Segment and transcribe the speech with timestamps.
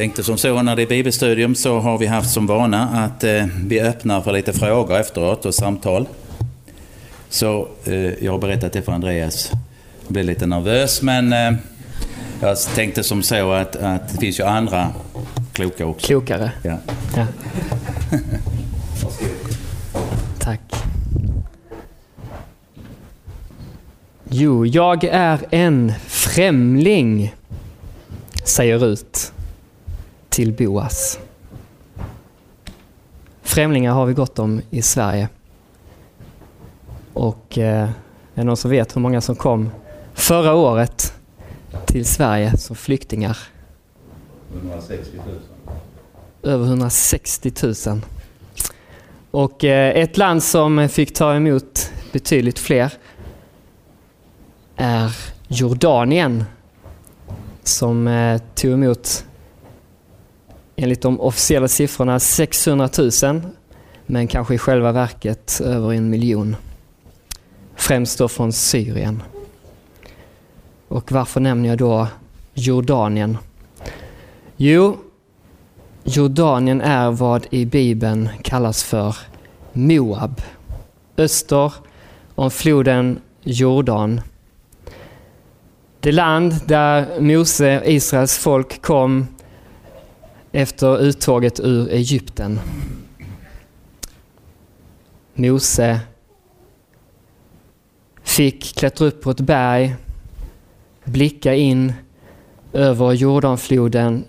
[0.00, 3.46] tänkte som så när det är bibelstudium så har vi haft som vana att eh,
[3.64, 6.08] vi öppnar för lite frågor efteråt och samtal.
[7.28, 9.50] Så eh, jag har berättat det för Andreas.
[10.02, 11.52] Jag blev lite nervös men eh,
[12.40, 14.88] jag tänkte som så att, att det finns ju andra
[15.52, 16.06] kloka också.
[16.06, 16.52] Klokare.
[16.62, 16.78] Ja.
[17.16, 17.26] Ja.
[20.38, 20.60] Tack.
[24.28, 27.34] Jo, jag är en främling,
[28.44, 29.32] säger Rut
[30.30, 31.18] till Boas.
[33.42, 35.28] Främlingar har vi gott om i Sverige.
[37.12, 37.92] Och eh, är
[38.34, 39.70] det någon som vet hur många som kom
[40.14, 41.14] förra året
[41.86, 43.38] till Sverige som flyktingar?
[44.54, 45.16] 160
[46.42, 46.54] 000.
[46.54, 47.52] Över 160
[47.86, 48.00] 000.
[49.30, 52.92] Och eh, ett land som fick ta emot betydligt fler
[54.76, 55.16] är
[55.48, 56.44] Jordanien
[57.62, 59.24] som eh, tog emot
[60.82, 62.88] enligt de officiella siffrorna 600
[63.22, 63.42] 000
[64.06, 66.56] men kanske i själva verket över en miljon.
[67.74, 69.22] Främst då från Syrien.
[70.88, 72.06] Och varför nämner jag då
[72.54, 73.38] Jordanien?
[74.56, 74.96] Jo,
[76.04, 79.16] Jordanien är vad i Bibeln kallas för
[79.72, 80.42] Moab.
[81.16, 81.72] Öster
[82.34, 84.20] om floden Jordan.
[86.00, 89.26] Det land där Mose, Israels folk, kom
[90.52, 92.60] efter uttåget ur Egypten.
[95.34, 96.00] Mose
[98.22, 99.96] fick klättra upp på ett berg,
[101.04, 101.92] blicka in
[102.72, 104.24] över Jordanfloden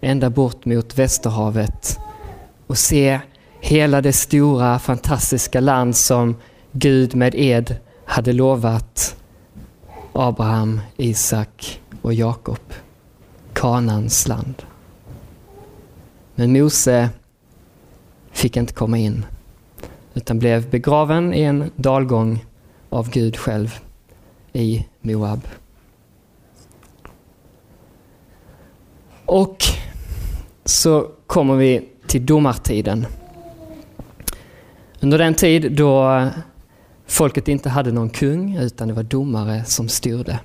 [0.00, 1.98] ända bort mot Västerhavet
[2.66, 3.20] och se
[3.60, 6.36] hela det stora fantastiska land som
[6.72, 9.16] Gud med ed hade lovat
[10.12, 12.72] Abraham, Isak och Jakob.
[13.52, 14.62] Kanans land.
[16.38, 17.10] Men Mose
[18.30, 19.26] fick inte komma in
[20.14, 22.44] utan blev begraven i en dalgång
[22.88, 23.80] av Gud själv
[24.52, 25.40] i Moab.
[29.24, 29.56] Och
[30.64, 33.06] så kommer vi till domartiden.
[35.00, 36.28] Under den tid då
[37.06, 40.40] folket inte hade någon kung utan det var domare som styrde.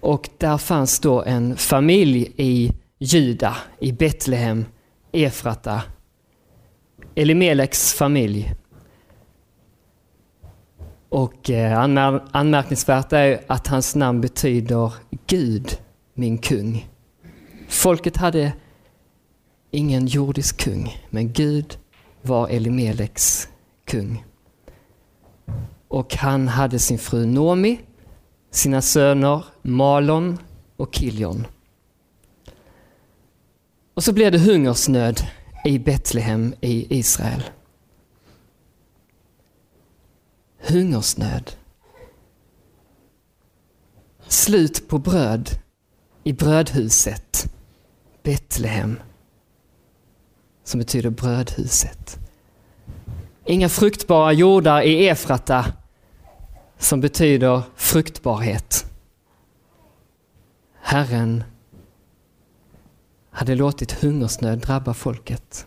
[0.00, 4.64] Och där fanns då en familj i Juda, i Betlehem,
[5.12, 5.82] Efrata,
[7.14, 8.54] Elimeleks familj.
[11.08, 14.92] Och eh, anmär anmärkningsvärt är att hans namn betyder
[15.26, 15.78] Gud,
[16.14, 16.88] min kung.
[17.68, 18.52] Folket hade
[19.70, 21.78] ingen jordisk kung, men Gud
[22.22, 23.48] var Elimeleks
[23.84, 24.24] kung.
[25.88, 27.80] Och han hade sin fru Nomi,
[28.50, 30.38] sina söner Malon
[30.76, 31.46] och Kiljon.
[33.96, 35.20] Och så blev det hungersnöd
[35.64, 37.42] i Betlehem i Israel.
[40.58, 41.52] Hungersnöd.
[44.28, 45.50] Slut på bröd
[46.24, 47.52] i brödhuset
[48.22, 49.00] Betlehem
[50.64, 52.18] som betyder brödhuset.
[53.44, 55.72] Inga fruktbara jordar i Efrata
[56.78, 58.86] som betyder fruktbarhet.
[60.80, 61.44] Herren
[63.36, 65.66] hade låtit hungersnöd drabba folket.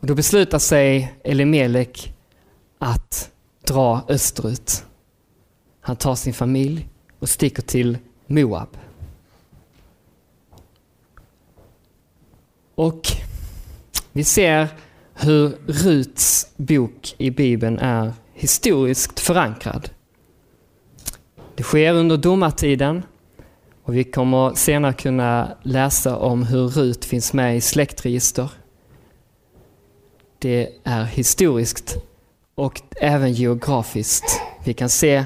[0.00, 2.14] Och då beslutar sig Elimelek
[2.78, 3.30] att
[3.64, 4.84] dra österut.
[5.80, 6.88] Han tar sin familj
[7.18, 8.68] och sticker till Moab.
[12.74, 13.06] Och
[14.12, 14.68] vi ser
[15.14, 19.90] hur Ruts bok i Bibeln är historiskt förankrad.
[21.54, 23.02] Det sker under domartiden
[23.82, 28.50] och vi kommer senare kunna läsa om hur Rut finns med i släktregister.
[30.38, 31.96] Det är historiskt
[32.54, 34.40] och även geografiskt.
[34.64, 35.24] Vi kan se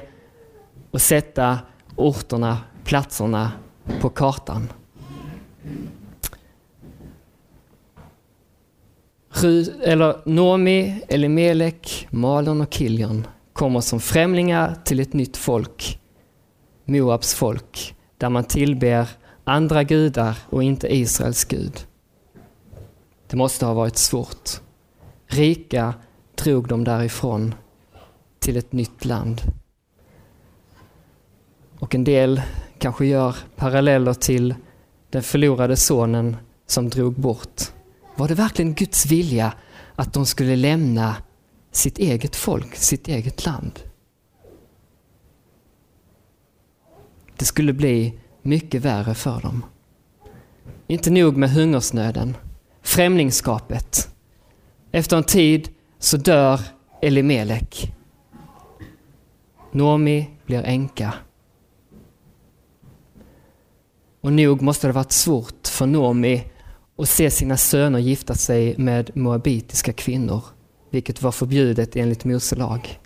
[0.90, 1.58] och sätta
[1.96, 3.52] orterna, platserna
[4.00, 4.68] på kartan.
[9.82, 16.00] eller Nomi, Elimelek, Malon och Kiljon kommer som främlingar till ett nytt folk,
[16.84, 19.08] Moabs folk, där man tillber
[19.44, 21.86] andra gudar och inte Israels Gud.
[23.26, 24.50] Det måste ha varit svårt.
[25.26, 25.94] Rika
[26.34, 27.54] drog de därifrån
[28.38, 29.40] till ett nytt land.
[31.78, 32.42] Och en del
[32.78, 34.54] kanske gör paralleller till
[35.10, 37.62] den förlorade sonen som drog bort.
[38.16, 39.52] Var det verkligen Guds vilja
[39.94, 41.16] att de skulle lämna
[41.72, 43.80] sitt eget folk, sitt eget land?
[47.36, 49.64] Det skulle bli mycket värre för dem.
[50.86, 52.36] Inte nog med hungersnöden,
[52.82, 54.08] främlingskapet.
[54.92, 56.60] Efter en tid så dör
[57.02, 57.92] Elimelek.
[59.72, 61.14] Nomi blir änka.
[64.20, 66.44] Och nog måste det varit svårt för Nomi
[66.96, 70.42] att se sina söner gifta sig med moabitiska kvinnor,
[70.90, 73.00] vilket var förbjudet enligt Mose lag.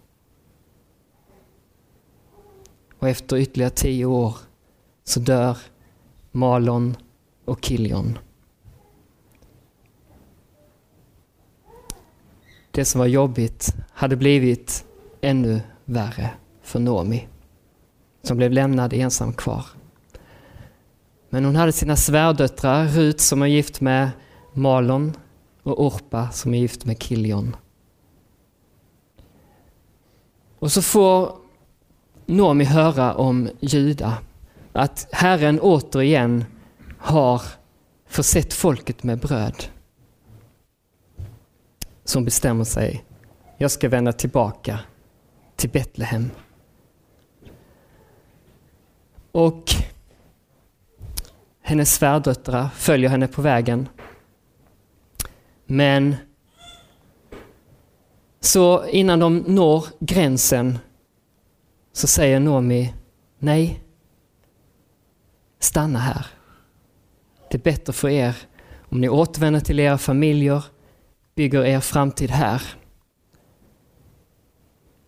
[2.98, 4.36] Och efter ytterligare tio år
[5.04, 5.58] så dör
[6.32, 6.96] Malon
[7.44, 8.18] och Kilion.
[12.70, 14.86] Det som var jobbigt hade blivit
[15.20, 16.30] ännu värre
[16.62, 17.28] för Nomi,
[18.22, 19.66] som blev lämnad ensam kvar.
[21.30, 24.10] Men hon hade sina svärdöttrar, Rut som är gift med
[24.52, 25.12] Malon
[25.62, 27.56] och Orpa som är gift med Kilion.
[30.58, 31.32] Och så får
[32.30, 34.18] Nomi höra om Juda,
[34.72, 36.44] att Herren återigen
[36.98, 37.42] har
[38.06, 39.64] försett folket med bröd.
[42.04, 43.04] Som bestämmer sig,
[43.56, 44.80] jag ska vända tillbaka
[45.56, 46.30] till Betlehem.
[49.32, 49.64] Och
[51.62, 53.88] hennes svärdöttrar följer henne på vägen.
[55.66, 56.16] Men
[58.40, 60.78] så innan de når gränsen
[61.98, 62.94] så säger Nomi,
[63.38, 63.80] nej,
[65.58, 66.26] stanna här.
[67.50, 68.36] Det är bättre för er
[68.88, 70.64] om ni återvänder till era familjer,
[71.34, 72.62] bygger er framtid här.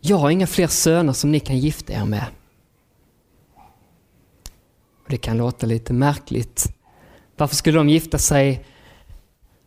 [0.01, 2.27] Jag har inga fler söner som ni kan gifta er med.
[5.09, 6.77] Det kan låta lite märkligt.
[7.37, 8.65] Varför skulle de gifta sig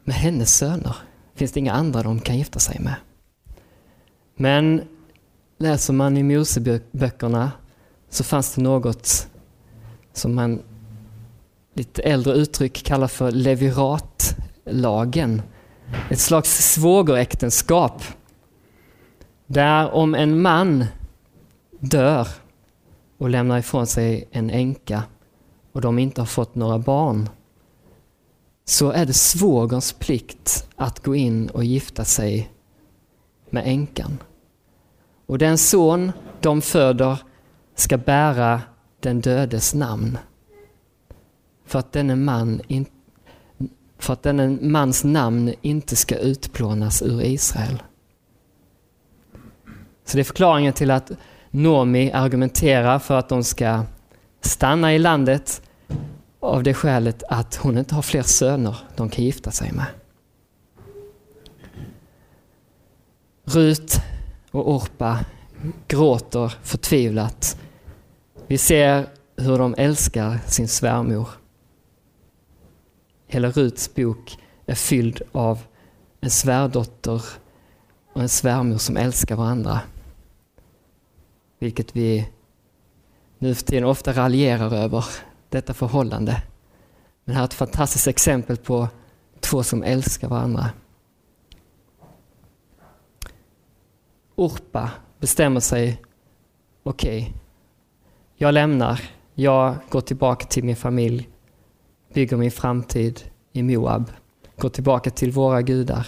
[0.04, 0.96] med hennes söner?
[1.36, 2.96] Finns det inga andra de kan gifta sig med?
[4.36, 4.88] Men
[5.64, 7.52] läser man i Moseböckerna
[8.10, 9.28] så fanns det något
[10.14, 10.62] som man
[11.74, 15.42] lite äldre uttryck kallar för leviratlagen.
[16.10, 18.04] Ett slags svågeräktenskap.
[19.48, 20.86] Där om en man
[21.80, 22.28] dör
[23.18, 25.04] och lämnar ifrån sig en änka
[25.72, 27.30] och de inte har fått några barn
[28.66, 32.52] så är det svågerns plikt att gå in och gifta sig
[33.50, 34.18] med änkan.
[35.34, 37.18] Och den son de föder
[37.76, 38.62] ska bära
[39.00, 40.18] den dödes namn.
[41.66, 42.86] För att denne, man in,
[44.00, 47.84] för att denne mans namn inte ska utplånas ur Israel.
[50.06, 51.12] Så det är förklaringen till att
[51.52, 53.84] Nomi argumenterar för att de ska
[54.42, 55.62] stanna i landet
[56.40, 59.88] av det skälet att hon inte har fler söner de kan gifta sig med.
[63.46, 64.04] Rut
[64.54, 65.20] och Orpa
[65.88, 67.58] gråter förtvivlat.
[68.48, 69.08] Vi ser
[69.38, 71.30] hur de älskar sin svärmor.
[73.28, 75.60] Hela Ruts bok är fylld av
[76.22, 77.22] en svärdotter
[78.14, 79.80] och en svärmor som älskar varandra.
[81.60, 82.30] Vilket vi
[83.40, 85.06] nu för tiden ofta raljerar över,
[85.50, 86.44] detta förhållande.
[87.26, 88.88] Men här är ett fantastiskt exempel på
[89.40, 90.70] två som älskar varandra.
[94.36, 96.02] Orpa bestämmer sig,
[96.84, 97.34] okej, okay,
[98.36, 99.02] jag lämnar,
[99.34, 101.30] jag går tillbaka till min familj,
[102.14, 103.22] bygger min framtid
[103.52, 104.12] i Moab,
[104.58, 106.08] går tillbaka till våra gudar,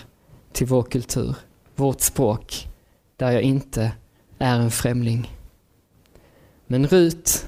[0.51, 1.35] till vår kultur,
[1.75, 2.67] vårt språk,
[3.17, 3.91] där jag inte
[4.37, 5.31] är en främling.
[6.67, 7.47] Men Rut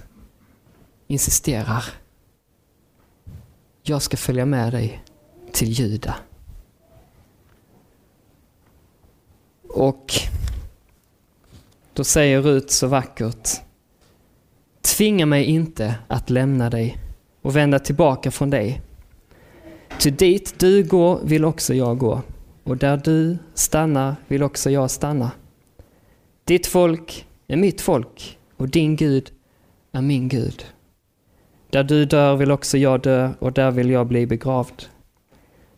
[1.07, 1.85] insisterar.
[3.83, 5.03] Jag ska följa med dig
[5.51, 6.15] till Juda.
[9.69, 10.11] Och
[11.97, 13.49] då säger Rut så vackert.
[14.81, 16.97] Tvinga mig inte att lämna dig
[17.41, 18.81] och vända tillbaka från dig.
[19.99, 22.21] Ty dit du går vill också jag gå
[22.63, 25.31] och där du stannar vill också jag stanna.
[26.43, 29.31] Ditt folk är mitt folk och din Gud
[29.91, 30.65] är min Gud.
[31.69, 34.83] Där du dör vill också jag dö och där vill jag bli begravd.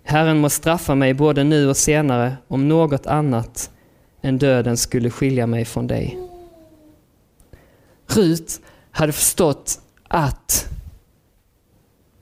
[0.04, 3.72] Herren må straffa mig både nu och senare om något annat
[4.22, 6.20] än döden skulle skilja mig från dig.
[8.08, 8.62] Rut
[8.92, 10.70] hade förstått att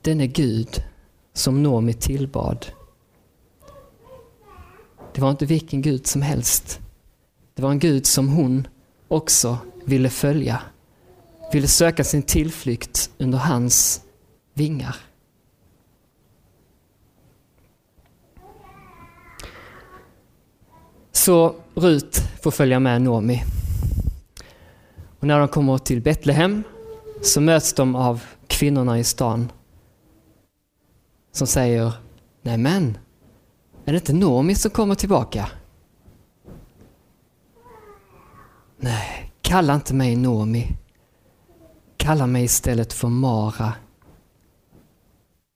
[0.02, 0.84] denne Gud
[1.32, 2.66] som Nomi tillbad,
[5.14, 6.80] det var inte vilken Gud som helst.
[7.54, 8.68] Det var en Gud som hon
[9.08, 10.62] också ville följa.
[11.52, 14.02] Ville söka sin tillflykt under hans
[14.54, 14.96] vingar.
[21.18, 23.44] Så Rut får följa med Nomi.
[25.20, 26.62] Och när de kommer till Betlehem
[27.22, 29.52] så möts de av kvinnorna i stan
[31.32, 31.92] som säger
[32.42, 32.98] Nej men,
[33.84, 35.48] är det inte Noomi som kommer tillbaka?
[38.76, 40.76] Nej, kalla inte mig Noomi.
[41.96, 43.72] Kalla mig istället för Mara.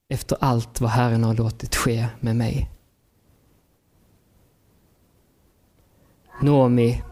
[0.09, 2.71] Efter allt vad Herren har låtit ske med mig.
[6.43, 7.03] Noomi,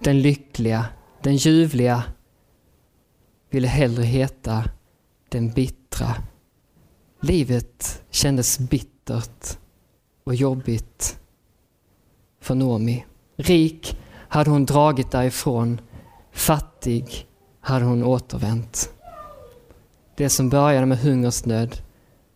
[0.00, 0.86] den lyckliga,
[1.22, 2.02] den ljuvliga,
[3.50, 4.64] ville hellre heta
[5.28, 6.14] den bittra.
[7.20, 9.58] Livet kändes bittert
[10.24, 11.18] och jobbigt
[12.40, 13.04] för Noomi.
[13.36, 15.80] Rik hade hon dragit därifrån.
[16.32, 17.26] Fattig
[17.60, 18.90] hade hon återvänt.
[20.16, 21.82] Det som började med hungersnöd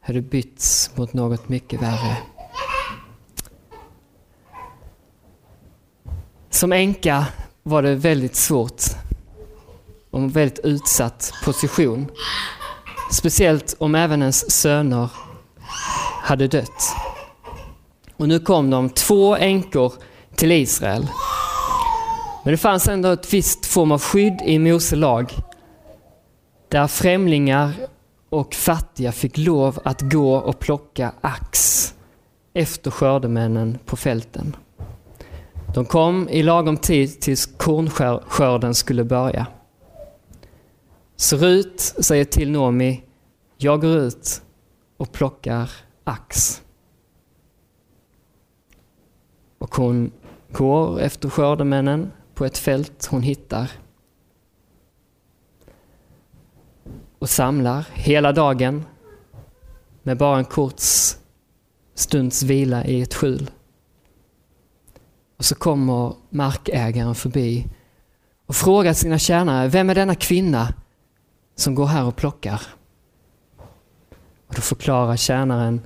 [0.00, 2.16] hade bytts mot något mycket värre.
[6.58, 7.26] Som änka
[7.62, 8.82] var det väldigt svårt
[10.10, 12.10] och en väldigt utsatt position.
[13.12, 15.08] Speciellt om även ens söner
[16.22, 16.96] hade dött.
[18.16, 19.92] Och nu kom de två änkor
[20.34, 21.06] till Israel.
[22.44, 25.32] Men det fanns ändå ett visst form av skydd i Mose lag.
[26.68, 27.72] Där främlingar
[28.28, 31.94] och fattiga fick lov att gå och plocka ax
[32.54, 34.56] efter skördemännen på fälten.
[35.78, 39.46] De kom i lagom tid tills kornskörden skulle börja.
[41.16, 43.04] Så Rut säger till Nomi,
[43.56, 44.42] jag går ut
[44.96, 45.70] och plockar
[46.04, 46.62] ax.
[49.58, 50.12] Och hon
[50.52, 53.70] går efter skördemännen på ett fält hon hittar.
[57.18, 58.84] Och samlar hela dagen
[60.02, 60.80] med bara en kort
[61.94, 63.50] stunds vila i ett skjul.
[65.38, 67.66] Och så kommer markägaren förbi
[68.46, 70.74] och frågar sina tjänare, vem är denna kvinna
[71.56, 72.62] som går här och plockar?
[74.46, 75.80] Och då förklarar tjänaren,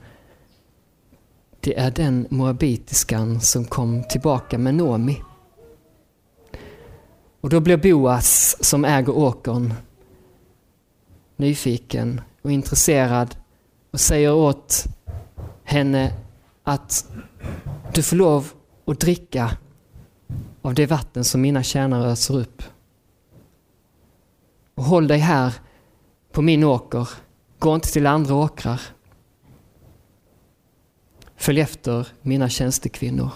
[1.61, 5.23] det är den moabitiskan som kom tillbaka med Nomi.
[7.40, 9.75] Och då blir Boas, som äger åkern,
[11.37, 13.37] nyfiken och intresserad
[13.90, 14.85] och säger åt
[15.64, 16.14] henne
[16.62, 17.06] att
[17.94, 18.52] du får lov
[18.85, 19.57] och dricka
[20.62, 22.62] av det vatten som mina tjänare öser upp.
[24.75, 25.55] Och håll dig här
[26.33, 27.09] på min åker,
[27.59, 28.81] gå inte till andra åkrar.
[31.37, 33.31] Följ efter mina tjänstekvinnor.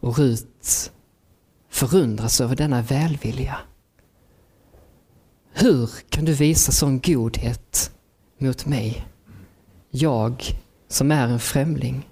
[0.00, 0.92] Och Rut
[1.68, 3.58] förundras över denna välvilja.
[5.52, 7.92] Hur kan du visa sån godhet
[8.38, 9.06] mot mig?
[9.90, 12.08] Jag som är en främling.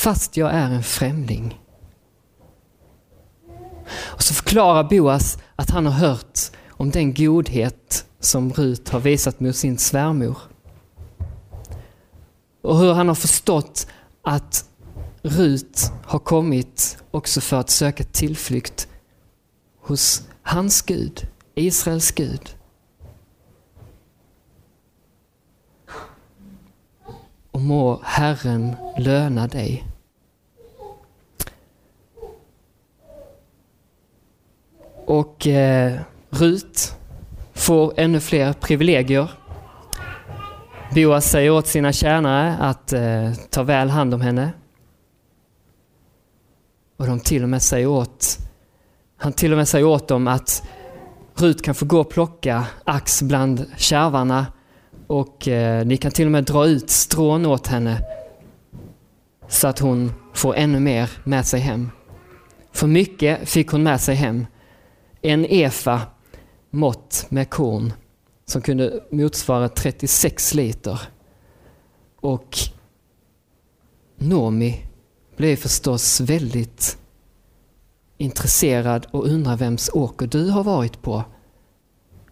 [0.00, 1.60] Fast jag är en främling.
[3.96, 6.38] Och så förklarar Boas att han har hört
[6.68, 10.38] om den godhet som Rut har visat mot sin svärmor.
[12.62, 13.86] Och hur han har förstått
[14.22, 14.64] att
[15.22, 18.88] Rut har kommit också för att söka tillflykt
[19.80, 22.56] hos hans Gud, Israels Gud.
[27.50, 29.89] Och må Herren löna dig.
[35.06, 36.94] Och eh, Rut
[37.52, 39.30] får ännu fler privilegier.
[40.94, 44.52] Boas säger åt sina tjänare att eh, ta väl hand om henne.
[46.96, 48.38] Och de till och med säger åt,
[49.16, 50.62] han till och med säger åt dem att
[51.34, 54.46] Rut kan få gå och plocka ax bland kärvarna
[55.06, 58.02] och eh, ni kan till och med dra ut strån åt henne
[59.48, 61.90] så att hon får ännu mer med sig hem.
[62.72, 64.46] För mycket fick hon med sig hem.
[65.22, 66.02] En efa
[66.70, 67.92] mått med korn
[68.46, 71.00] som kunde motsvara 36 liter.
[72.20, 72.58] Och
[74.16, 74.86] Nomi
[75.36, 76.98] blev förstås väldigt
[78.16, 81.24] intresserad och undrar vems åker du har varit på.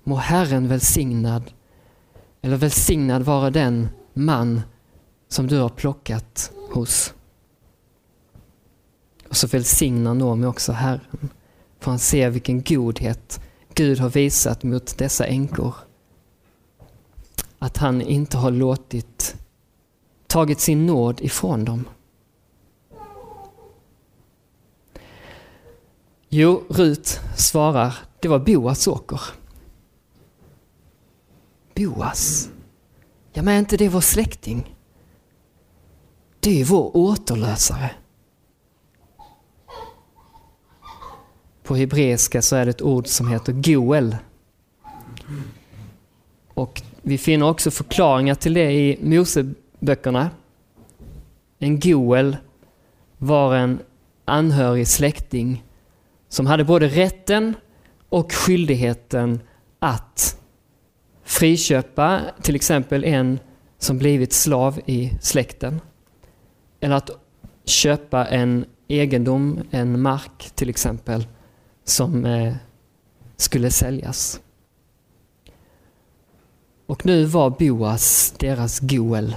[0.04, 1.52] Må Herren välsignad,
[2.42, 4.60] eller välsignad vara den man
[5.28, 7.14] som du har plockat hos.
[9.28, 11.30] Och så välsignar Nomi också Herren,
[11.80, 13.40] för han ser vilken godhet
[13.74, 15.74] Gud har visat mot dessa änkor.
[17.58, 19.36] Att han inte har låtit,
[20.26, 21.84] tagit sin nåd ifrån dem.
[26.28, 29.20] Jo, Rut svarar, det var Boas åker.
[31.74, 32.50] Boas?
[33.32, 34.76] Ja, men är inte det vår släkting?
[36.40, 37.90] Det är vår återlösare.
[41.68, 44.16] På hebreiska så är det ett ord som heter goel.
[46.54, 50.30] Och vi finner också förklaringar till det i Moseböckerna.
[51.58, 52.36] En goel
[53.18, 53.78] var en
[54.24, 55.64] anhörig släkting
[56.28, 57.54] som hade både rätten
[58.08, 59.40] och skyldigheten
[59.78, 60.40] att
[61.24, 63.38] friköpa till exempel en
[63.78, 65.80] som blivit slav i släkten.
[66.80, 67.10] Eller att
[67.64, 71.26] köpa en egendom, en mark till exempel,
[71.88, 72.54] som eh,
[73.36, 74.40] skulle säljas.
[76.86, 79.36] Och nu var Boas deras goel,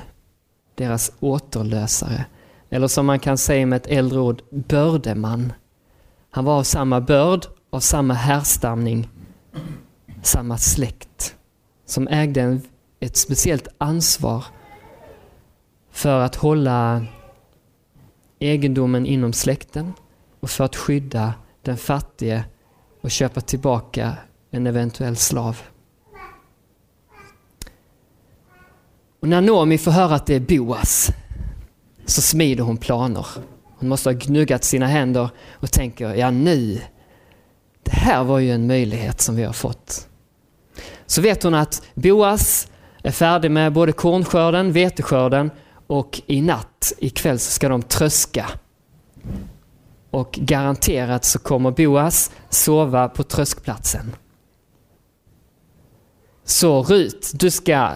[0.76, 2.26] deras återlösare.
[2.70, 5.54] Eller som man kan säga med ett äldre ord, bördeman.
[6.30, 9.10] Han var av samma börd, av samma härstamning,
[10.22, 11.36] samma släkt.
[11.86, 12.62] Som ägde en,
[13.00, 14.46] ett speciellt ansvar
[15.92, 17.06] för att hålla
[18.40, 19.94] egendomen inom släkten
[20.40, 22.44] och för att skydda den fattige
[23.02, 24.18] och köpa tillbaka
[24.52, 25.62] en eventuell slav.
[29.20, 31.10] Och när Noomi får höra att det är Boas
[32.06, 33.26] så smider hon planer.
[33.78, 36.82] Hon måste ha gnuggat sina händer och tänker, ja nu,
[37.84, 40.08] det här var ju en möjlighet som vi har fått.
[41.06, 42.68] Så vet hon att Boas
[43.04, 45.52] är färdig med både kornskörden, veteskörden
[45.88, 48.50] och i natt, ikväll så ska de tröska.
[50.12, 54.16] Och garanterat så kommer Boas sova på tröskplatsen.
[56.44, 57.92] Så Rut, du ska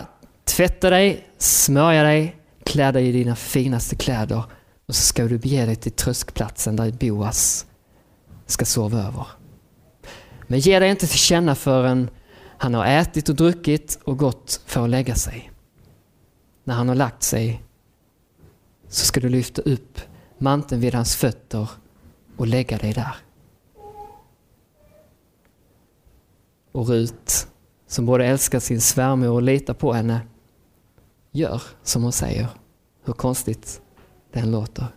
[0.45, 4.43] tvätta dig, smörja dig, klä dig i dina finaste kläder
[4.85, 7.65] och så ska du bege dig till tröskplatsen där Boas
[8.45, 9.27] ska sova över.
[10.47, 12.09] Men ge dig inte till känna förrän
[12.57, 15.51] han har ätit och druckit och gått för att lägga sig.
[16.63, 17.63] När han har lagt sig
[18.89, 19.99] så ska du lyfta upp
[20.37, 21.69] manteln vid hans fötter
[22.37, 23.15] och lägga dig där.
[26.71, 27.47] Och Rut,
[27.87, 30.21] som både älskar sin svärmor och litar på henne,
[31.31, 32.47] gör som hon säger.
[33.03, 33.81] Hur konstigt
[34.31, 34.87] den låter.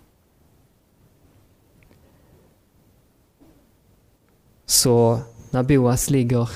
[4.66, 5.20] Så
[5.50, 6.50] när Boas ligger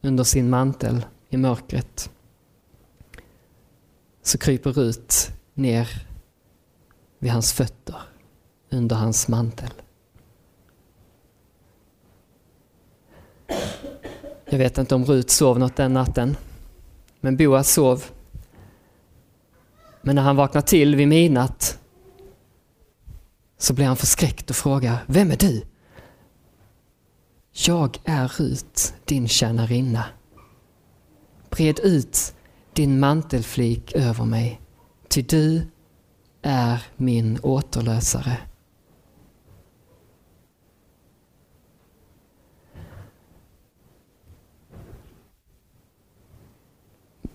[0.00, 2.10] under sin mantel i mörkret
[4.22, 6.06] så kryper Rut ner
[7.18, 7.96] vid hans fötter
[8.70, 9.70] under hans mantel.
[14.52, 16.36] Jag vet inte om Rut sov något den natten,
[17.20, 18.04] men Boas sov.
[20.02, 21.78] Men när han vaknar till vid midnatt
[23.58, 25.62] så blir han förskräckt och frågar, vem är du?
[27.52, 30.04] Jag är Rut, din tjänarinna.
[31.50, 32.34] Bred ut
[32.72, 34.60] din mantelflik över mig,
[35.08, 35.62] ty du
[36.42, 38.38] är min återlösare.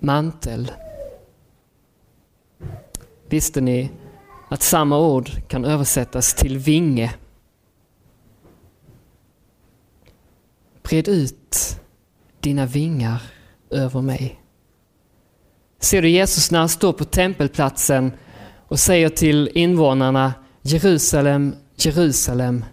[0.05, 0.71] Mantel.
[3.29, 3.91] Visste ni
[4.49, 7.13] att samma ord kan översättas till vinge?
[10.83, 11.79] Bred ut
[12.39, 13.21] dina vingar
[13.69, 14.41] över mig.
[15.79, 18.11] Ser du Jesus när han står på tempelplatsen
[18.67, 22.65] och säger till invånarna Jerusalem, Jerusalem,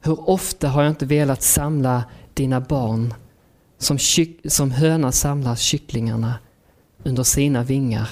[0.00, 3.14] hur ofta har jag inte velat samla dina barn
[3.78, 3.98] som,
[4.44, 6.34] som höna samlar kycklingarna
[7.04, 8.08] under sina vingar,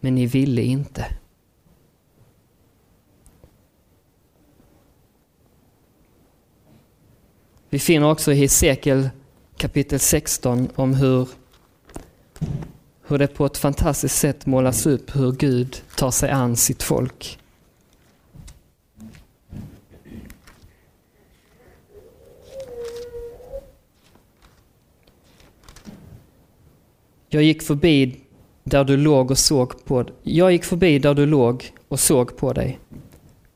[0.00, 1.06] men ni ville inte.
[7.68, 9.10] Vi finner också i Hesekiel
[9.56, 11.28] kapitel 16 om hur
[13.10, 17.38] hur det på ett fantastiskt sätt målas upp hur Gud tar sig an sitt folk.
[27.32, 28.16] Jag gick förbi
[28.64, 32.52] där du låg och såg på Jag gick förbi där du låg och såg på
[32.52, 32.78] dig.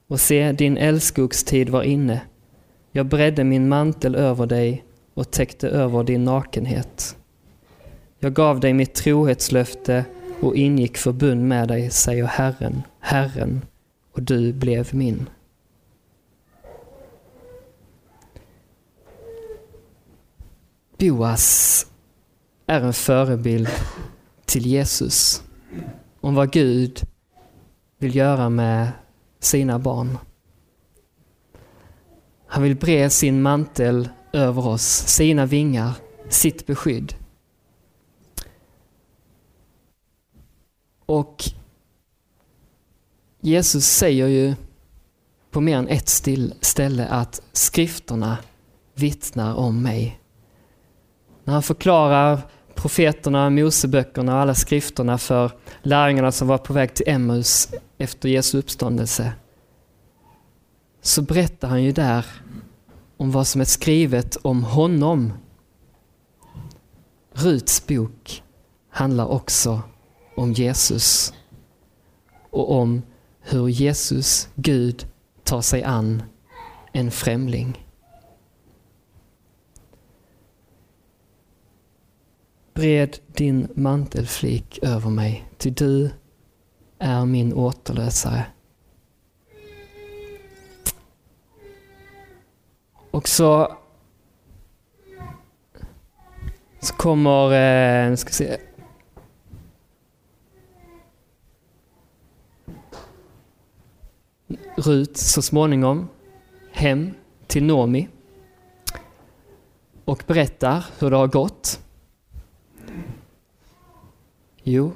[0.07, 2.21] Och se, din älskogstid var inne.
[2.93, 4.85] Jag bredde min mantel över dig
[5.15, 7.17] och täckte över din nakenhet.
[8.19, 10.05] Jag gav dig mitt trohetslöfte
[10.41, 13.65] och ingick förbund med dig, säger Herren, Herren,
[14.13, 15.27] och du blev min.
[20.99, 21.87] Boas
[22.66, 23.68] är en förebild
[24.44, 25.42] till Jesus
[26.20, 27.00] om vad Gud
[27.98, 28.92] vill göra med
[29.40, 30.18] sina barn.
[32.46, 35.92] Han vill bre sin mantel över oss, sina vingar,
[36.29, 37.14] sitt beskydd.
[41.07, 41.44] Och
[43.40, 44.55] Jesus säger ju
[45.50, 46.09] på mer än ett
[46.61, 48.38] ställe att skrifterna
[48.94, 50.20] vittnar om mig.
[51.44, 52.40] När han förklarar
[52.85, 57.68] profeterna, Moseböckerna och alla skrifterna för lärjungarna som var på väg till Emmaus
[57.99, 59.33] efter Jesu uppståndelse
[61.03, 62.27] så berättar han ju där
[63.16, 65.33] om vad som är skrivet om honom.
[67.33, 68.42] Ruts bok
[68.90, 69.83] handlar också
[70.37, 71.35] om Jesus
[72.51, 73.03] och om
[73.40, 75.07] hur Jesus, Gud,
[75.44, 76.23] tar sig an
[76.92, 77.84] en främling.
[82.75, 86.11] Bred din mantelflik över mig, ty du
[86.99, 88.47] är min återlösare.
[93.11, 93.77] Och så,
[96.81, 98.59] så kommer, eh, nu ska se,
[104.77, 106.09] Rut så småningom
[106.73, 107.15] hem
[107.47, 108.09] till Nomi
[110.05, 111.84] och berättar hur det har gått.
[114.62, 114.92] Jo,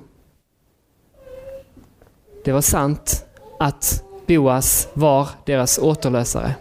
[2.44, 3.27] det var sant
[3.59, 6.55] att Boas var deras återlösare.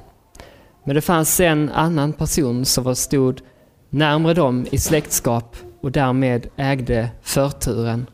[0.83, 3.41] Men det fanns en annan person som stod
[3.89, 8.09] närmre dem i släktskap och därmed ägde förturen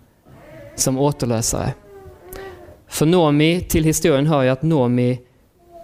[0.76, 1.74] som återlösare.
[2.88, 5.20] För Nomi, till historien hör ju att Nomi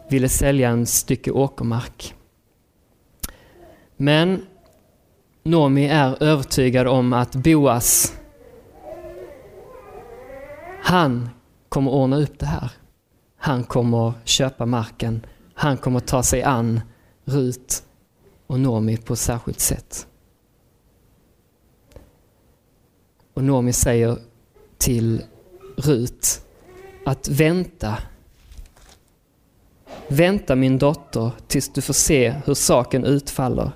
[0.09, 2.13] ville sälja en stycke åkermark.
[3.97, 4.45] Men
[5.49, 8.17] Nomi är övertygad om att Boas,
[10.83, 11.29] han
[11.69, 12.71] kommer ordna upp det här.
[13.37, 15.25] Han kommer köpa marken.
[15.53, 16.81] Han kommer ta sig an
[17.25, 17.83] Rut
[18.47, 20.07] och Nomi på ett särskilt sätt.
[23.33, 24.17] Och Nomi säger
[24.77, 25.23] till
[25.77, 26.41] Rut
[27.05, 27.97] att vänta.
[30.07, 33.71] Vänta min dotter tills du får se hur saken utfaller.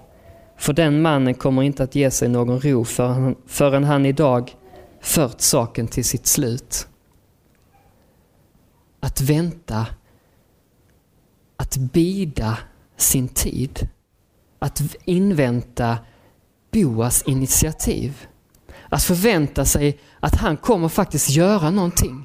[0.63, 4.55] För den mannen kommer inte att ge sig någon ro förrän, förrän han idag
[5.01, 6.87] fört saken till sitt slut.
[8.99, 9.87] Att vänta,
[11.55, 12.57] att bida
[12.97, 13.89] sin tid,
[14.59, 15.97] att invänta
[16.71, 18.27] Boas initiativ.
[18.89, 22.23] Att förvänta sig att han kommer faktiskt göra någonting.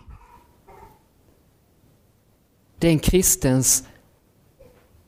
[2.78, 3.88] Det är en kristens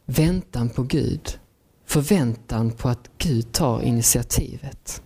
[0.06, 1.39] väntan på Gud.
[1.90, 5.02] Förväntan på att Gud tar initiativet.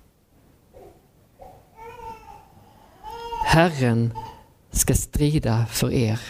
[3.46, 4.12] Herren
[4.70, 6.20] ska strida för er.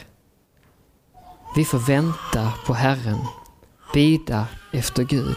[1.56, 3.18] Vi får vänta på Herren,
[3.94, 5.36] bida efter Gud.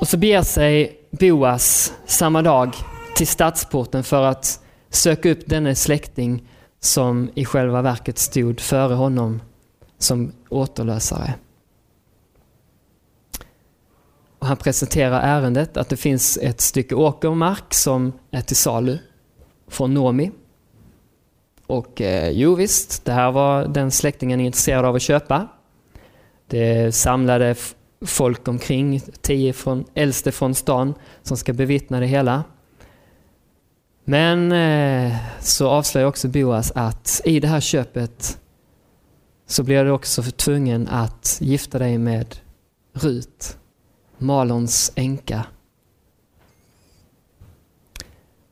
[0.00, 2.76] Och så beger sig Boas samma dag
[3.16, 6.48] till stadsporten för att söka upp denne släkting
[6.80, 9.40] som i själva verket stod före honom
[9.98, 11.34] som återlösare.
[14.38, 18.98] Och han presenterar ärendet att det finns ett stycke åkermark som är till salu
[19.68, 20.30] från Nomi.
[21.66, 25.48] Och eh, jo visst, det här var den släktingen intresserad av att köpa.
[26.46, 27.54] Det samlade
[28.06, 32.44] folk omkring, tio från, äldste från stan som ska bevittna det hela.
[34.04, 38.38] Men eh, så avslöjar också Boas att i det här köpet
[39.46, 42.36] så blir du också tvungen att gifta dig med
[42.92, 43.56] Rut,
[44.18, 45.46] Malons änka.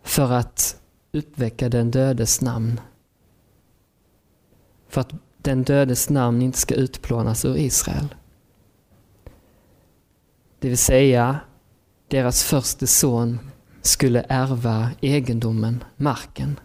[0.03, 0.81] För att
[1.13, 2.81] uppväcka den dödes namn.
[4.89, 8.15] För att den dödes namn inte ska utplånas ur Israel.
[10.59, 11.41] Det vill säga,
[12.09, 13.39] deras första son
[13.83, 16.61] skulle ärva egendomen, marken.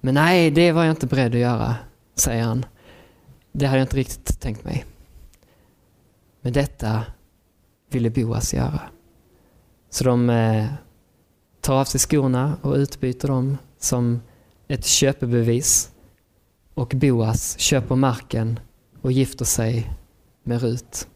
[0.00, 1.76] Men nej, det var jag inte beredd att göra,
[2.14, 2.66] säger han.
[3.52, 4.84] Det hade jag inte riktigt tänkt mig.
[6.40, 7.04] Men detta
[7.94, 8.80] ville Boas göra.
[9.90, 10.66] Så de eh,
[11.60, 14.20] tar av sig skorna och utbyter dem som
[14.68, 15.90] ett köpebevis.
[16.74, 18.60] Och Boas köper marken
[19.00, 19.90] och gifter sig
[20.42, 21.08] med Rut.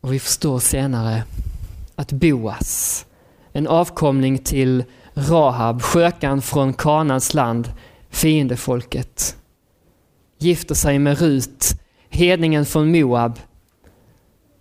[0.00, 1.24] Och vi förstår senare
[1.94, 3.06] att Boas,
[3.52, 7.72] en avkomling till Rahab, skökan från Kanans land,
[8.10, 9.36] fiendefolket,
[10.42, 11.74] gifter sig med Rut,
[12.08, 13.38] hedningen från Moab.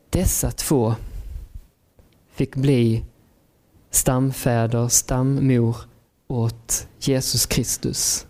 [0.09, 0.95] Dessa två
[2.31, 3.05] fick bli
[3.89, 5.75] stamfäder, stammor
[6.27, 8.27] åt Jesus Kristus.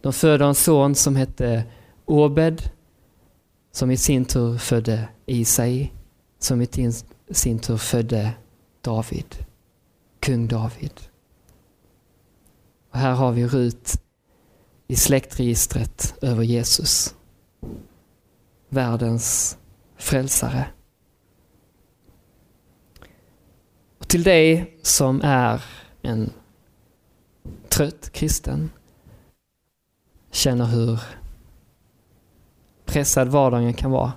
[0.00, 1.64] De födde en son som hette
[2.04, 2.70] Obed,
[3.72, 5.90] som i sin tur födde Isai
[6.38, 6.68] som i
[7.30, 8.32] sin tur födde
[8.80, 9.46] David,
[10.20, 11.00] kung David.
[12.90, 14.00] Och här har vi Rut
[14.90, 17.14] i släktregistret över Jesus.
[18.68, 19.58] världens
[19.96, 20.66] frälsare.
[23.98, 25.64] Och till dig som är
[26.02, 26.32] en
[27.68, 28.70] trött kristen,
[30.30, 31.00] känner hur
[32.84, 34.12] pressad vardagen kan vara,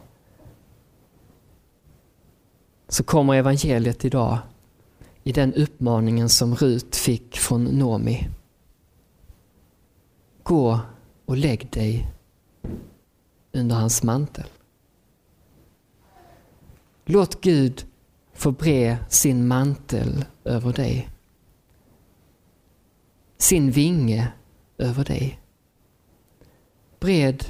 [2.88, 4.38] så kommer evangeliet idag
[5.24, 8.30] i den uppmaningen som Rut fick från Nomi.
[10.44, 10.80] Gå
[11.26, 12.14] och lägg dig
[13.52, 14.48] under hans mantel.
[17.06, 17.86] Låt Gud
[18.34, 21.10] få bre sin mantel över dig.
[23.38, 24.32] Sin vinge
[24.78, 25.40] över dig.
[27.00, 27.46] Bred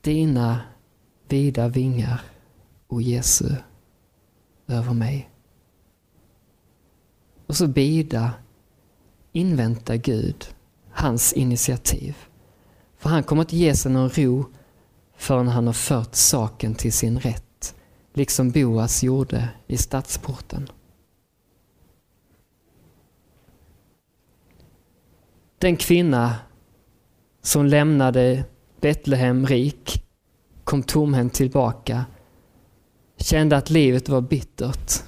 [0.00, 0.60] dina
[1.28, 2.20] vida vingar,
[2.88, 3.54] o Jesu,
[4.66, 5.30] över mig.
[7.46, 8.34] Och så bida,
[9.32, 10.55] invänta Gud,
[10.96, 12.16] hans initiativ.
[12.98, 14.44] För han kommer inte ge sig någon ro
[15.16, 17.74] förrän han har fört saken till sin rätt,
[18.14, 20.68] liksom Boas gjorde i stadsporten.
[25.58, 26.34] Den kvinna
[27.42, 28.44] som lämnade
[28.80, 30.02] Betlehem rik,
[30.64, 32.04] kom tomhänt tillbaka,
[33.16, 35.02] kände att livet var bittert.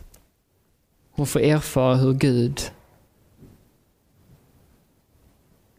[1.10, 2.60] Hon får erfara hur Gud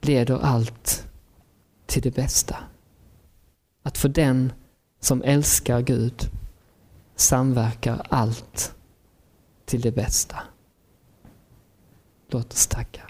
[0.09, 1.07] leder allt
[1.85, 2.57] till det bästa.
[3.83, 4.53] Att för den
[4.99, 6.31] som älskar Gud
[7.15, 8.75] samverkar allt
[9.65, 10.37] till det bästa.
[12.27, 13.01] Låt oss tacka.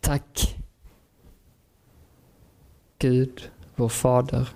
[0.00, 0.58] Tack
[2.98, 4.48] Gud, vår Fader,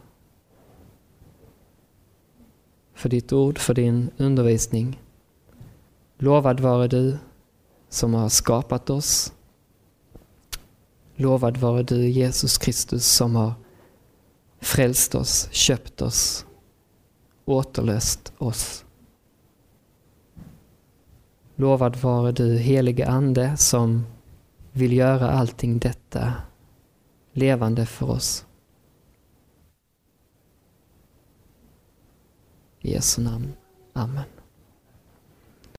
[2.94, 5.00] för ditt ord, för din undervisning.
[6.18, 7.18] Lovad vare du
[7.94, 9.32] som har skapat oss.
[11.16, 13.54] Lovad vare du Jesus Kristus som har
[14.60, 16.46] frälst oss, köpt oss,
[17.44, 18.84] återlöst oss.
[21.56, 24.06] Lovad vare du helige Ande som
[24.72, 26.32] vill göra allting detta
[27.32, 28.46] levande för oss.
[32.80, 33.52] I Jesu namn.
[33.92, 34.43] Amen.